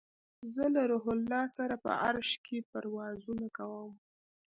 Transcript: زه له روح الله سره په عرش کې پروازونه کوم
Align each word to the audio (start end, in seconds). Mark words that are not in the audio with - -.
زه 0.53 0.63
له 0.75 0.81
روح 0.91 1.05
الله 1.15 1.43
سره 1.57 1.75
په 1.83 1.91
عرش 2.05 2.31
کې 2.45 2.57
پروازونه 2.71 3.45
کوم 3.57 3.91